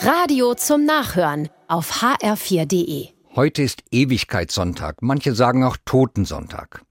Radio 0.00 0.54
zum 0.54 0.84
Nachhören 0.84 1.48
auf 1.66 2.02
hr4.de. 2.02 3.08
Heute 3.34 3.62
ist 3.62 3.82
Ewigkeitssonntag, 3.90 5.02
manche 5.02 5.34
sagen 5.34 5.64
auch 5.64 5.76
Totensonntag. 5.84 6.82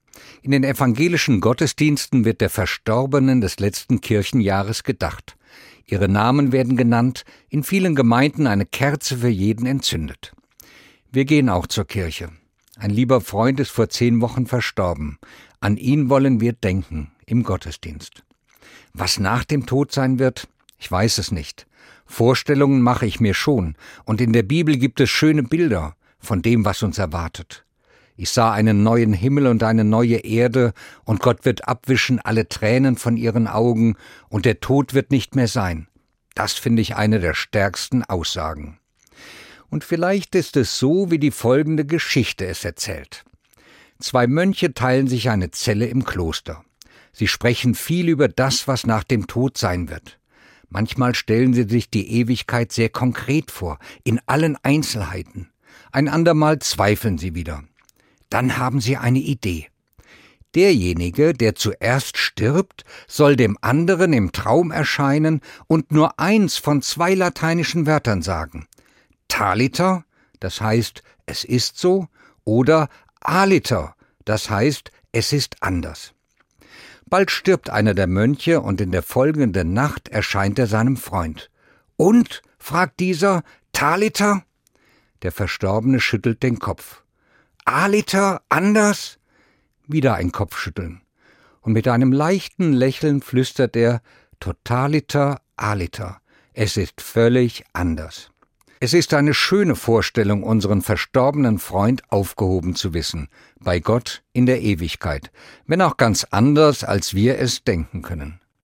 In 0.42 0.50
den 0.50 0.62
evangelischen 0.62 1.40
Gottesdiensten 1.40 2.26
wird 2.26 2.42
der 2.42 2.50
Verstorbenen 2.50 3.40
des 3.40 3.60
letzten 3.60 4.02
Kirchenjahres 4.02 4.84
gedacht. 4.84 5.38
Ihre 5.86 6.08
Namen 6.08 6.52
werden 6.52 6.76
genannt, 6.76 7.24
in 7.48 7.62
vielen 7.64 7.94
Gemeinden 7.94 8.46
eine 8.46 8.66
Kerze 8.66 9.16
für 9.16 9.28
jeden 9.28 9.64
entzündet. 9.64 10.34
Wir 11.10 11.24
gehen 11.24 11.48
auch 11.48 11.66
zur 11.66 11.86
Kirche. 11.86 12.28
Ein 12.76 12.90
lieber 12.90 13.22
Freund 13.22 13.58
ist 13.58 13.70
vor 13.70 13.88
zehn 13.88 14.20
Wochen 14.20 14.46
verstorben. 14.46 15.18
An 15.60 15.78
ihn 15.78 16.10
wollen 16.10 16.42
wir 16.42 16.52
denken 16.52 17.10
im 17.24 17.42
Gottesdienst. 17.42 18.22
Was 18.92 19.18
nach 19.18 19.44
dem 19.44 19.64
Tod 19.64 19.92
sein 19.92 20.18
wird, 20.18 20.46
ich 20.78 20.90
weiß 20.90 21.18
es 21.18 21.30
nicht. 21.32 21.66
Vorstellungen 22.06 22.80
mache 22.80 23.06
ich 23.06 23.20
mir 23.20 23.34
schon, 23.34 23.76
und 24.04 24.20
in 24.20 24.32
der 24.32 24.42
Bibel 24.42 24.76
gibt 24.76 25.00
es 25.00 25.10
schöne 25.10 25.42
Bilder 25.42 25.94
von 26.18 26.42
dem, 26.42 26.64
was 26.64 26.82
uns 26.82 26.98
erwartet. 26.98 27.64
Ich 28.16 28.30
sah 28.30 28.52
einen 28.52 28.82
neuen 28.82 29.12
Himmel 29.12 29.46
und 29.46 29.62
eine 29.62 29.84
neue 29.84 30.16
Erde, 30.16 30.72
und 31.04 31.20
Gott 31.20 31.44
wird 31.44 31.68
abwischen 31.68 32.18
alle 32.18 32.48
Tränen 32.48 32.96
von 32.96 33.16
ihren 33.16 33.46
Augen, 33.46 33.96
und 34.28 34.44
der 34.44 34.60
Tod 34.60 34.94
wird 34.94 35.10
nicht 35.10 35.36
mehr 35.36 35.46
sein. 35.46 35.86
Das 36.34 36.54
finde 36.54 36.82
ich 36.82 36.96
eine 36.96 37.20
der 37.20 37.34
stärksten 37.34 38.02
Aussagen. 38.02 38.78
Und 39.70 39.84
vielleicht 39.84 40.34
ist 40.34 40.56
es 40.56 40.78
so, 40.78 41.10
wie 41.10 41.18
die 41.18 41.30
folgende 41.30 41.84
Geschichte 41.84 42.46
es 42.46 42.64
erzählt. 42.64 43.24
Zwei 44.00 44.26
Mönche 44.26 44.72
teilen 44.74 45.08
sich 45.08 45.30
eine 45.30 45.50
Zelle 45.50 45.86
im 45.86 46.04
Kloster. 46.04 46.64
Sie 47.12 47.28
sprechen 47.28 47.74
viel 47.74 48.08
über 48.08 48.28
das, 48.28 48.66
was 48.66 48.86
nach 48.86 49.04
dem 49.04 49.26
Tod 49.26 49.58
sein 49.58 49.90
wird. 49.90 50.17
Manchmal 50.68 51.14
stellen 51.14 51.54
sie 51.54 51.68
sich 51.68 51.90
die 51.90 52.10
Ewigkeit 52.12 52.72
sehr 52.72 52.88
konkret 52.88 53.50
vor, 53.50 53.78
in 54.04 54.20
allen 54.26 54.56
Einzelheiten. 54.62 55.50
Ein 55.92 56.08
andermal 56.08 56.58
zweifeln 56.58 57.18
sie 57.18 57.34
wieder. 57.34 57.64
Dann 58.28 58.58
haben 58.58 58.80
sie 58.80 58.96
eine 58.96 59.20
Idee. 59.20 59.68
Derjenige, 60.54 61.34
der 61.34 61.54
zuerst 61.54 62.16
stirbt, 62.16 62.84
soll 63.06 63.36
dem 63.36 63.58
anderen 63.60 64.12
im 64.12 64.32
Traum 64.32 64.70
erscheinen 64.70 65.40
und 65.66 65.92
nur 65.92 66.18
eins 66.18 66.56
von 66.56 66.82
zwei 66.82 67.14
lateinischen 67.14 67.86
Wörtern 67.86 68.22
sagen. 68.22 68.66
Taliter, 69.28 70.04
das 70.40 70.60
heißt, 70.60 71.02
es 71.26 71.44
ist 71.44 71.78
so, 71.78 72.08
oder 72.44 72.88
aliter, 73.20 73.94
das 74.24 74.48
heißt, 74.48 74.90
es 75.12 75.32
ist 75.32 75.62
anders. 75.62 76.14
Bald 77.08 77.30
stirbt 77.30 77.70
einer 77.70 77.94
der 77.94 78.06
Mönche 78.06 78.60
und 78.60 78.80
in 78.80 78.90
der 78.90 79.02
folgenden 79.02 79.72
Nacht 79.72 80.08
erscheint 80.08 80.58
er 80.58 80.66
seinem 80.66 80.96
Freund. 80.96 81.50
Und? 81.96 82.42
fragt 82.58 83.00
dieser, 83.00 83.42
Talita? 83.72 84.42
Der 85.22 85.32
Verstorbene 85.32 86.00
schüttelt 86.00 86.42
den 86.42 86.58
Kopf. 86.58 87.02
Alita 87.64 88.40
anders? 88.48 89.18
Wieder 89.86 90.14
ein 90.14 90.32
Kopfschütteln. 90.32 91.02
Und 91.60 91.72
mit 91.72 91.88
einem 91.88 92.12
leichten 92.12 92.72
Lächeln 92.72 93.20
flüstert 93.20 93.74
er, 93.76 94.02
Totaliter 94.40 95.40
aliter. 95.56 96.20
Es 96.52 96.76
ist 96.76 97.00
völlig 97.00 97.64
anders. 97.72 98.30
Es 98.80 98.94
ist 98.94 99.12
eine 99.12 99.34
schöne 99.34 99.74
Vorstellung, 99.74 100.44
unseren 100.44 100.82
verstorbenen 100.82 101.58
Freund 101.58 102.02
aufgehoben 102.10 102.76
zu 102.76 102.94
wissen, 102.94 103.28
bei 103.58 103.80
Gott 103.80 104.22
in 104.32 104.46
der 104.46 104.62
Ewigkeit, 104.62 105.32
wenn 105.66 105.82
auch 105.82 105.96
ganz 105.96 106.24
anders, 106.30 106.84
als 106.84 107.12
wir 107.12 107.38
es 107.40 107.64
denken 107.64 108.02
können. 108.02 108.40